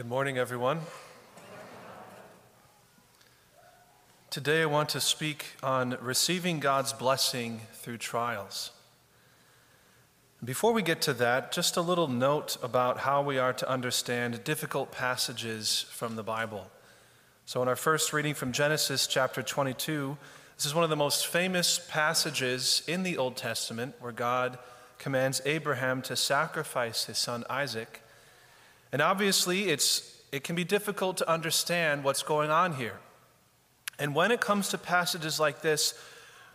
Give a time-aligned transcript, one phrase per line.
[0.00, 0.80] Good morning, everyone.
[4.30, 8.70] Today, I want to speak on receiving God's blessing through trials.
[10.42, 14.42] Before we get to that, just a little note about how we are to understand
[14.42, 16.70] difficult passages from the Bible.
[17.44, 20.16] So, in our first reading from Genesis chapter 22,
[20.56, 24.58] this is one of the most famous passages in the Old Testament where God
[24.96, 28.00] commands Abraham to sacrifice his son Isaac.
[28.92, 32.98] And obviously, it's, it can be difficult to understand what's going on here.
[33.98, 35.94] And when it comes to passages like this,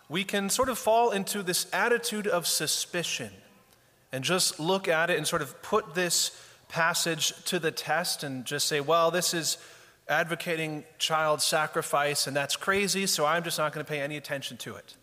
[0.08, 3.30] we can sort of fall into this attitude of suspicion
[4.12, 6.30] and just look at it and sort of put this
[6.68, 9.58] passage to the test and just say, well, this is
[10.08, 14.56] advocating child sacrifice and that's crazy, so I'm just not going to pay any attention
[14.58, 14.94] to it.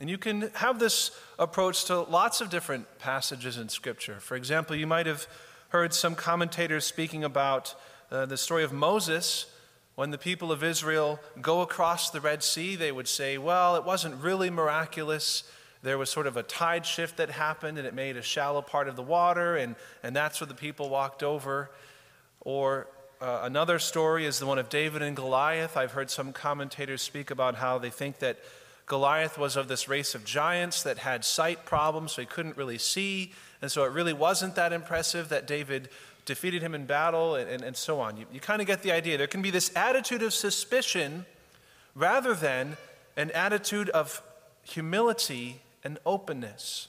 [0.00, 4.18] And you can have this approach to lots of different passages in Scripture.
[4.18, 5.26] For example, you might have
[5.70, 7.76] heard some commentators speaking about
[8.10, 9.46] uh, the story of Moses.
[9.94, 13.84] When the people of Israel go across the Red Sea, they would say, well, it
[13.84, 15.44] wasn't really miraculous.
[15.82, 18.88] There was sort of a tide shift that happened, and it made a shallow part
[18.88, 21.70] of the water, and, and that's where the people walked over.
[22.40, 22.88] Or
[23.20, 25.76] uh, another story is the one of David and Goliath.
[25.76, 28.38] I've heard some commentators speak about how they think that
[28.86, 32.78] Goliath was of this race of giants that had sight problems, so he couldn't really
[32.78, 33.32] see.
[33.62, 35.88] And so it really wasn't that impressive that David
[36.24, 38.16] defeated him in battle and, and, and so on.
[38.16, 39.18] You, you kind of get the idea.
[39.18, 41.26] There can be this attitude of suspicion
[41.94, 42.76] rather than
[43.16, 44.22] an attitude of
[44.62, 46.88] humility and openness.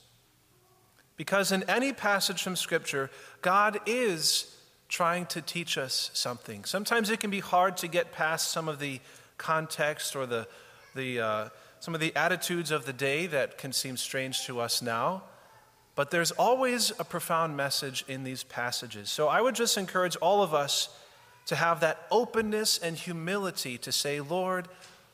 [1.17, 3.09] Because in any passage from Scripture,
[3.41, 4.55] God is
[4.89, 6.65] trying to teach us something.
[6.65, 8.99] Sometimes it can be hard to get past some of the
[9.37, 10.47] context or the,
[10.95, 11.49] the, uh,
[11.79, 15.23] some of the attitudes of the day that can seem strange to us now.
[16.01, 19.11] But there's always a profound message in these passages.
[19.11, 20.89] So I would just encourage all of us
[21.45, 24.67] to have that openness and humility to say, Lord,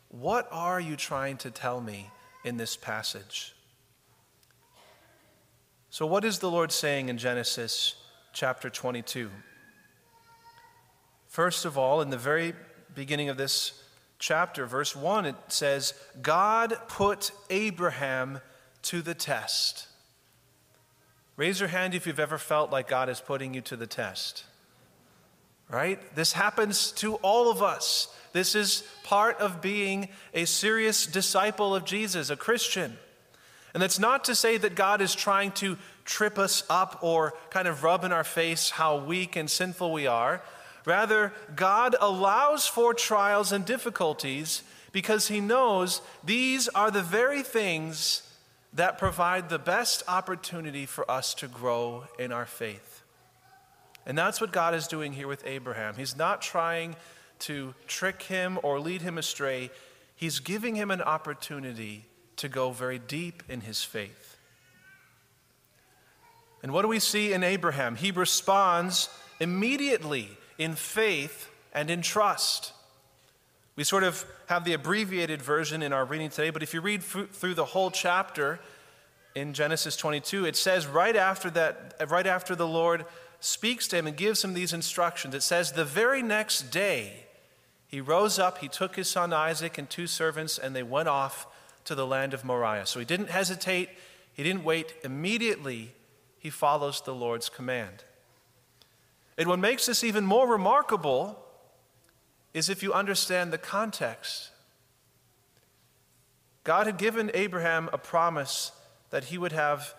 [0.08, 2.10] what are you trying to tell me
[2.46, 3.54] in this passage?
[5.90, 7.96] So, what is the Lord saying in Genesis
[8.32, 9.30] chapter 22?
[11.28, 12.54] First of all, in the very
[12.96, 13.84] beginning of this
[14.20, 18.40] chapter, verse 1, it says, God put Abraham
[18.84, 19.88] to the test.
[21.38, 24.44] Raise your hand if you've ever felt like God is putting you to the test.
[25.70, 26.00] Right?
[26.16, 28.14] This happens to all of us.
[28.34, 32.98] This is part of being a serious disciple of Jesus, a Christian.
[33.74, 37.68] And that's not to say that God is trying to trip us up or kind
[37.68, 40.42] of rub in our face how weak and sinful we are.
[40.86, 48.24] Rather, God allows for trials and difficulties because He knows these are the very things
[48.74, 53.04] that provide the best opportunity for us to grow in our faith.
[54.06, 55.96] And that's what God is doing here with Abraham.
[55.96, 56.96] He's not trying
[57.40, 59.70] to trick him or lead him astray,
[60.18, 62.04] He's giving him an opportunity
[62.38, 64.38] to go very deep in his faith.
[66.64, 67.96] And what do we see in Abraham?
[67.96, 72.74] He responds immediately in faith and in trust.
[73.78, 77.04] We sort of have the abbreviated version in our reading today, but if you read
[77.04, 78.60] through the whole chapter
[79.36, 83.06] in Genesis 22, it says right after that, right after the Lord
[83.40, 87.28] speaks to him and gives him these instructions, it says, The very next day
[87.88, 91.46] he rose up, he took his son Isaac and two servants, and they went off
[91.86, 92.88] to the land of Moriah.
[92.88, 93.90] So he didn't hesitate,
[94.34, 94.96] he didn't wait.
[95.04, 95.94] Immediately,
[96.40, 98.04] he follows the Lord's command.
[99.38, 101.44] And what makes this even more remarkable
[102.58, 104.50] is if you understand the context.
[106.64, 108.72] God had given Abraham a promise
[109.12, 109.94] that he would have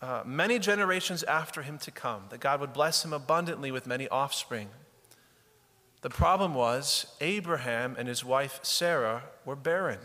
[0.00, 4.08] uh, many generations after him to come, that God would bless him abundantly with many
[4.08, 4.68] offspring.
[6.02, 9.98] The problem was, Abraham and his wife Sarah were barren,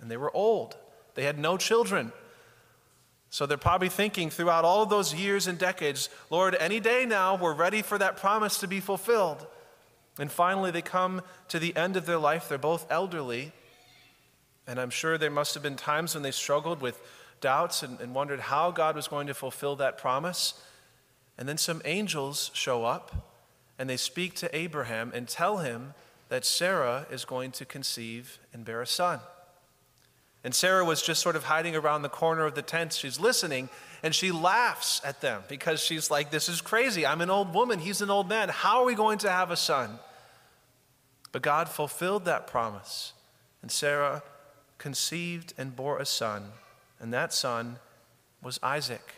[0.00, 0.76] and they were old.
[1.16, 2.12] They had no children.
[3.30, 7.52] So they're probably thinking throughout all those years and decades, Lord, any day now, we're
[7.52, 9.44] ready for that promise to be fulfilled.
[10.18, 12.48] And finally, they come to the end of their life.
[12.48, 13.52] They're both elderly.
[14.66, 17.00] And I'm sure there must have been times when they struggled with
[17.40, 20.54] doubts and, and wondered how God was going to fulfill that promise.
[21.38, 23.14] And then some angels show up
[23.78, 25.94] and they speak to Abraham and tell him
[26.28, 29.20] that Sarah is going to conceive and bear a son.
[30.44, 32.92] And Sarah was just sort of hiding around the corner of the tent.
[32.92, 33.68] She's listening
[34.02, 37.04] and she laughs at them because she's like, This is crazy.
[37.06, 37.78] I'm an old woman.
[37.78, 38.48] He's an old man.
[38.48, 39.98] How are we going to have a son?
[41.32, 43.12] But God fulfilled that promise,
[43.62, 44.22] and Sarah
[44.78, 46.52] conceived and bore a son,
[47.00, 47.78] and that son
[48.42, 49.14] was Isaac.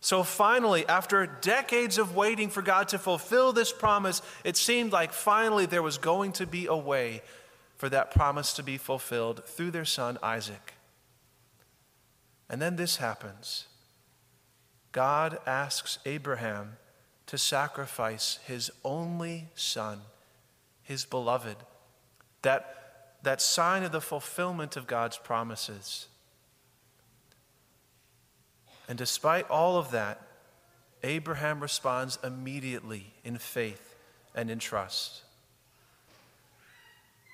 [0.00, 5.12] So finally, after decades of waiting for God to fulfill this promise, it seemed like
[5.12, 7.22] finally there was going to be a way
[7.76, 10.74] for that promise to be fulfilled through their son Isaac.
[12.48, 13.66] And then this happens
[14.92, 16.76] God asks Abraham
[17.26, 20.00] to sacrifice his only son,
[20.86, 21.56] his beloved,
[22.42, 26.06] that, that sign of the fulfillment of God's promises.
[28.88, 30.22] And despite all of that,
[31.02, 33.96] Abraham responds immediately in faith
[34.34, 35.22] and in trust.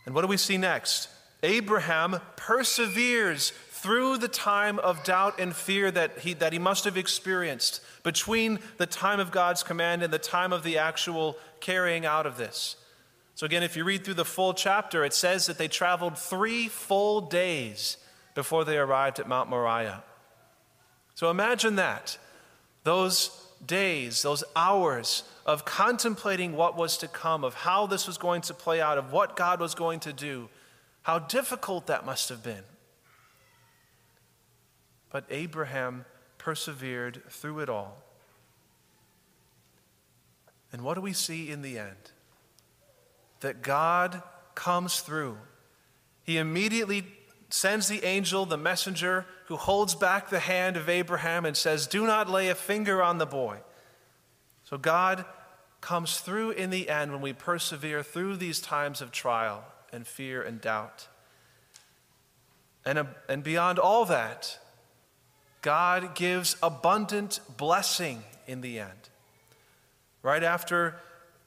[0.06, 1.08] And what do we see next?
[1.42, 6.96] Abraham perseveres through the time of doubt and fear that he, that he must have
[6.96, 12.26] experienced between the time of God's command and the time of the actual carrying out
[12.26, 12.76] of this.
[13.34, 16.68] So, again, if you read through the full chapter, it says that they traveled three
[16.68, 17.96] full days
[18.34, 20.04] before they arrived at Mount Moriah.
[21.14, 22.18] So, imagine that.
[22.84, 23.30] Those
[23.64, 28.54] days, those hours of contemplating what was to come, of how this was going to
[28.54, 30.48] play out, of what God was going to do,
[31.02, 32.64] how difficult that must have been.
[35.10, 36.04] But Abraham
[36.38, 38.02] persevered through it all.
[40.72, 42.12] And what do we see in the end?
[43.42, 44.22] That God
[44.56, 45.38] comes through.
[46.24, 47.04] He immediately
[47.50, 52.06] sends the angel, the messenger, who holds back the hand of Abraham and says, Do
[52.06, 53.58] not lay a finger on the boy.
[54.64, 55.24] So God
[55.80, 60.40] comes through in the end when we persevere through these times of trial and fear
[60.42, 61.08] and doubt.
[62.84, 64.58] And, uh, and beyond all that,
[65.60, 69.10] God gives abundant blessing in the end.
[70.22, 70.96] Right after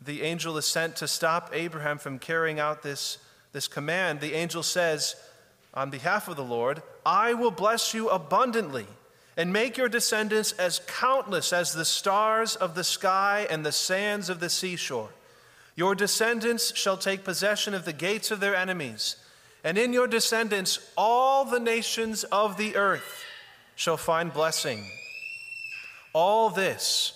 [0.01, 3.17] the angel is sent to stop Abraham from carrying out this,
[3.53, 5.15] this command, the angel says,
[5.73, 8.87] on behalf of the Lord, I will bless you abundantly
[9.37, 14.29] and make your descendants as countless as the stars of the sky and the sands
[14.29, 15.09] of the seashore.
[15.75, 19.17] Your descendants shall take possession of the gates of their enemies,
[19.63, 23.23] and in your descendants all the nations of the earth
[23.75, 24.85] shall find blessing.
[26.13, 27.14] All this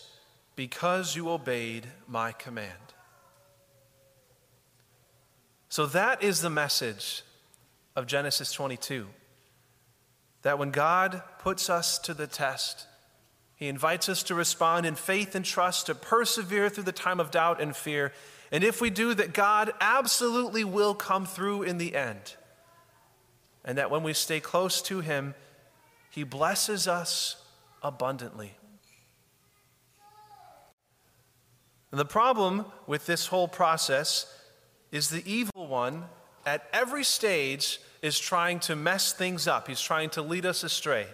[0.59, 2.73] because you obeyed my command.
[5.69, 7.23] So that is the message
[7.95, 9.07] of Genesis 22.
[10.41, 12.87] That when God puts us to the test,
[13.55, 17.31] he invites us to respond in faith and trust, to persevere through the time of
[17.31, 18.11] doubt and fear.
[18.51, 22.35] And if we do, that God absolutely will come through in the end.
[23.63, 25.35] And that when we stay close to Him,
[26.09, 27.41] he blesses us
[27.81, 28.57] abundantly.
[31.91, 34.31] And the problem with this whole process
[34.91, 36.05] is the evil one
[36.45, 39.67] at every stage is trying to mess things up.
[39.67, 41.07] He's trying to lead us astray.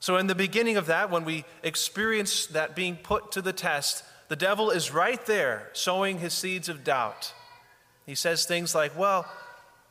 [0.00, 4.02] So, in the beginning of that, when we experience that being put to the test,
[4.28, 7.34] the devil is right there sowing his seeds of doubt.
[8.06, 9.26] He says things like, Well,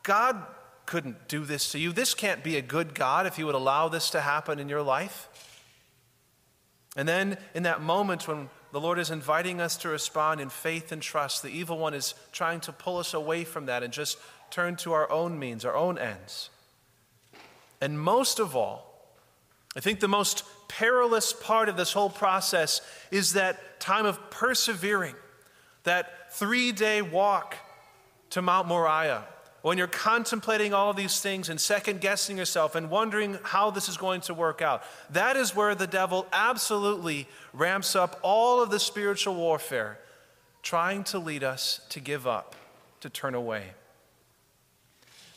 [0.04, 0.44] God
[0.86, 1.92] couldn't do this to you.
[1.92, 4.82] This can't be a good God if He would allow this to happen in your
[4.82, 5.30] life.
[6.98, 10.92] And then, in that moment when the Lord is inviting us to respond in faith
[10.92, 14.18] and trust, the evil one is trying to pull us away from that and just
[14.52, 16.50] turn to our own means, our own ends.
[17.82, 18.86] And most of all,
[19.76, 22.82] I think the most perilous part of this whole process
[23.12, 25.16] is that time of persevering,
[25.84, 27.56] that three day walk
[28.32, 29.26] to Mount Moriah
[29.62, 33.90] when you're contemplating all of these things and second guessing yourself and wondering how this
[33.90, 38.70] is going to work out, that is where the devil absolutely ramps up all of
[38.70, 40.00] the spiritual warfare,
[40.64, 42.56] trying to lead us to give up,
[43.02, 43.72] to turn away.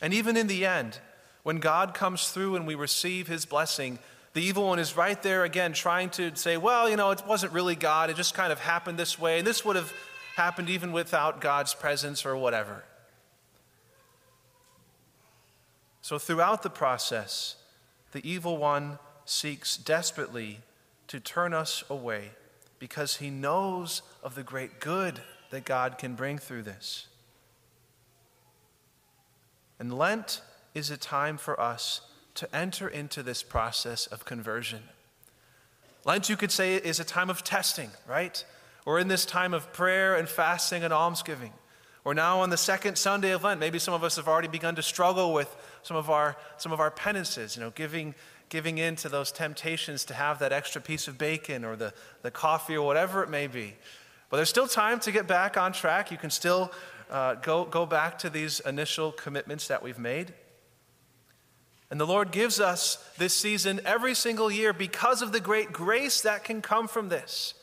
[0.01, 0.99] And even in the end,
[1.43, 3.99] when God comes through and we receive his blessing,
[4.33, 7.51] the evil one is right there again trying to say, well, you know, it wasn't
[7.51, 9.91] really God, it just kind of happened this way, and this would have
[10.35, 12.83] happened even without God's presence or whatever.
[16.03, 17.55] So, throughout the process,
[18.11, 20.59] the evil one seeks desperately
[21.07, 22.31] to turn us away
[22.77, 27.07] because he knows of the great good that God can bring through this.
[29.79, 30.41] And Lent
[30.73, 32.01] is a time for us
[32.35, 34.81] to enter into this process of conversion.
[36.03, 38.43] Lent, you could say, is a time of testing, right?
[38.83, 41.53] We're in this time of prayer and fasting and almsgiving.
[42.03, 43.61] We're now on the second Sunday of Lent.
[43.61, 46.79] Maybe some of us have already begun to struggle with some of our, some of
[46.79, 48.15] our penances, you know, giving,
[48.49, 52.31] giving in to those temptations to have that extra piece of bacon or the, the
[52.31, 53.75] coffee or whatever it may be.
[54.29, 56.09] But there's still time to get back on track.
[56.09, 56.71] You can still
[57.11, 60.33] uh, go, go back to these initial commitments that we've made.
[61.91, 66.21] And the Lord gives us this season every single year because of the great grace
[66.21, 67.53] that can come from this.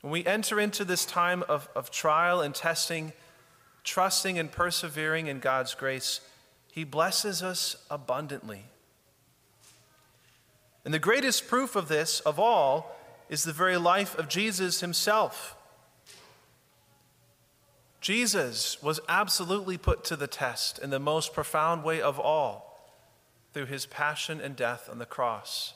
[0.00, 3.12] When we enter into this time of, of trial and testing,
[3.84, 6.20] trusting and persevering in God's grace,
[6.76, 8.66] He blesses us abundantly.
[10.84, 12.94] And the greatest proof of this, of all,
[13.30, 15.56] is the very life of Jesus Himself.
[18.02, 22.78] Jesus was absolutely put to the test in the most profound way of all
[23.54, 25.72] through his passion and death on the cross.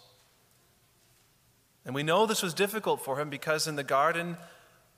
[1.86, 4.36] And we know this was difficult for him because in the Garden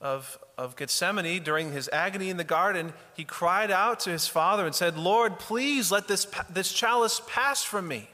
[0.03, 4.65] of, of Gethsemane, during his agony in the garden, he cried out to his Father
[4.65, 8.09] and said, Lord, please let this, this chalice pass from me.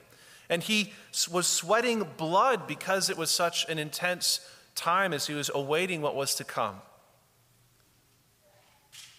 [0.50, 0.94] And he
[1.32, 4.40] was sweating blood because it was such an intense
[4.76, 6.76] time as he was awaiting what was to come.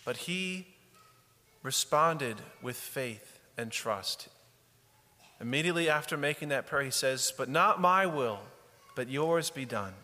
[0.04, 0.68] But he
[1.64, 4.28] responded with faith and trust.
[5.40, 8.40] Immediately after making that prayer, he says, But not my will,
[8.94, 9.94] but yours be done.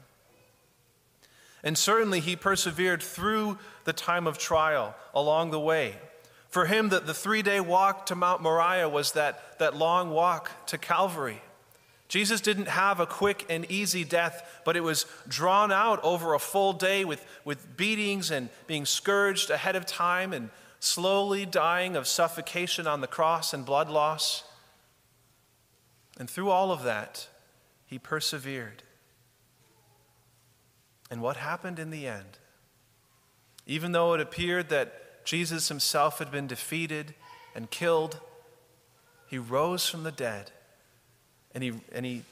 [1.63, 5.97] And certainly he persevered through the time of trial along the way.
[6.49, 10.51] For him, the, the three day walk to Mount Moriah was that, that long walk
[10.67, 11.43] to Calvary.
[12.09, 16.39] Jesus didn't have a quick and easy death, but it was drawn out over a
[16.39, 22.07] full day with, with beatings and being scourged ahead of time and slowly dying of
[22.07, 24.45] suffocation on the cross and blood loss.
[26.19, 27.29] And through all of that,
[27.87, 28.83] he persevered.
[31.11, 32.39] And what happened in the end?
[33.67, 37.15] Even though it appeared that Jesus himself had been defeated
[37.55, 38.21] and killed,
[39.29, 40.51] he rose from the dead
[41.55, 42.23] and he, and he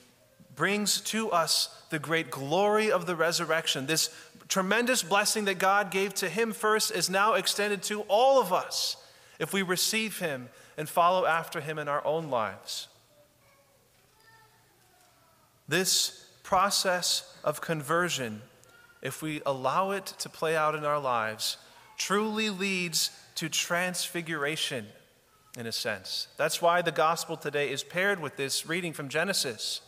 [0.54, 3.87] brings to us the great glory of the resurrection.
[3.87, 4.11] This
[4.49, 8.97] tremendous blessing that God gave to him first is now extended to all of us
[9.38, 12.88] if we receive him and follow after him in our own lives.
[15.66, 18.43] This process of conversion,
[19.04, 21.58] if we allow it to play out in our lives,
[21.96, 24.87] truly leads to transfiguration
[25.56, 26.28] in a sense.
[26.37, 29.82] That's why the gospel today is paired with this reading from Genesis.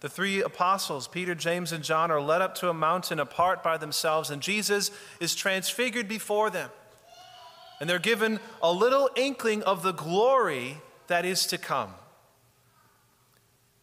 [0.00, 3.76] The three apostles, Peter, James, and John, are led up to a mountain apart by
[3.76, 4.90] themselves, and Jesus
[5.20, 6.70] is transfigured before them.
[7.78, 11.94] And they're given a little inkling of the glory that is to come.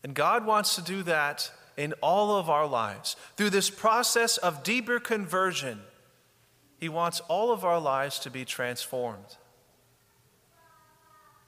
[0.04, 3.16] And God wants to do that in all of our lives.
[3.38, 5.80] Through this process of deeper conversion,
[6.80, 9.38] He wants all of our lives to be transformed.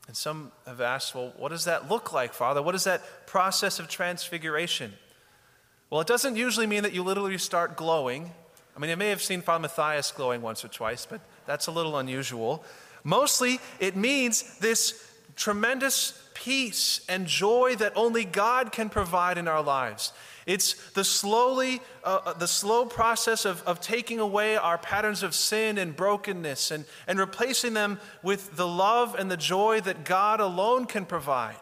[0.07, 2.61] And some have asked, well, what does that look like, Father?
[2.63, 4.93] What is that process of transfiguration?
[5.89, 8.31] Well, it doesn't usually mean that you literally start glowing.
[8.75, 11.71] I mean, I may have seen Father Matthias glowing once or twice, but that's a
[11.71, 12.63] little unusual.
[13.03, 19.61] Mostly, it means this tremendous peace and joy that only God can provide in our
[19.61, 20.13] lives.
[20.45, 25.35] It's the slowly, uh, uh, the slow process of, of taking away our patterns of
[25.35, 30.39] sin and brokenness and, and replacing them with the love and the joy that God
[30.39, 31.59] alone can provide.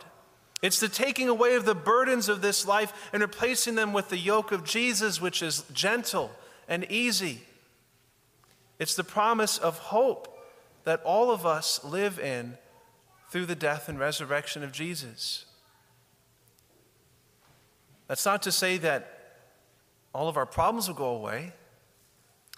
[0.62, 4.18] It's the taking away of the burdens of this life and replacing them with the
[4.18, 6.32] yoke of Jesus, which is gentle
[6.68, 7.42] and easy.
[8.80, 10.34] It's the promise of hope
[10.84, 12.58] that all of us live in
[13.30, 15.46] through the death and resurrection of Jesus.
[18.08, 19.14] That's not to say that
[20.14, 21.54] all of our problems will go away,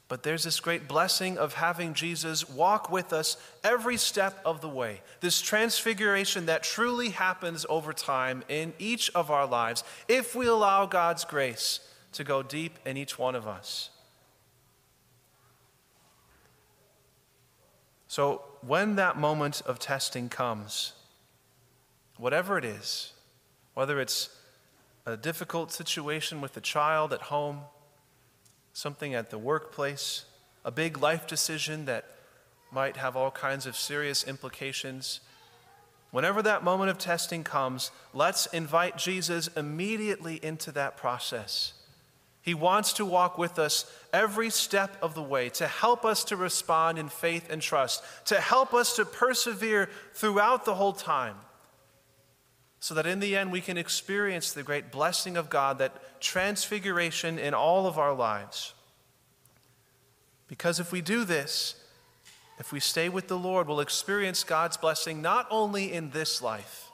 [0.08, 4.70] but there's this great blessing of having Jesus walk with us every step of the
[4.70, 5.02] way.
[5.20, 10.86] This transfiguration that truly happens over time in each of our lives if we allow
[10.86, 11.80] God's grace
[12.14, 13.90] to go deep in each one of us.
[18.08, 20.94] So, when that moment of testing comes,
[22.18, 23.14] whatever it is,
[23.74, 24.30] whether it's
[25.06, 27.62] a difficult situation with a child at home,
[28.74, 30.26] something at the workplace,
[30.66, 32.06] a big life decision that
[32.72, 35.22] might have all kinds of serious implications.
[36.12, 41.74] Whenever that moment of testing comes, let's invite Jesus immediately into that process.
[42.50, 46.36] He wants to walk with us every step of the way to help us to
[46.36, 51.36] respond in faith and trust, to help us to persevere throughout the whole time,
[52.80, 57.38] so that in the end we can experience the great blessing of God, that transfiguration
[57.38, 58.74] in all of our lives.
[60.48, 61.76] Because if we do this,
[62.58, 66.90] if we stay with the Lord, we'll experience God's blessing not only in this life,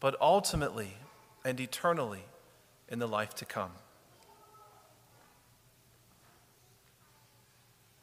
[0.00, 0.96] but ultimately
[1.44, 2.24] and eternally
[2.88, 3.70] in the life to come.